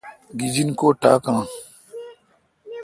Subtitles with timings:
[0.39, 1.41] گیجن کو ٹا کان۔